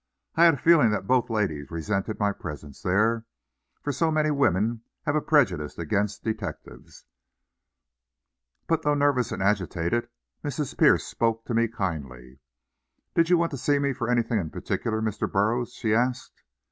[0.33, 3.27] I had a feeling that both ladies resented my presence there,
[3.83, 7.05] for so many women have a prejudice against detectives.
[8.65, 10.09] But though nervous and agitated,
[10.43, 10.75] Mrs.
[10.75, 12.39] Pierce spoke to me kindly.
[13.13, 15.31] "Did you want to see me for anything in particular, Mr.
[15.31, 16.41] Burroughs?" she asked.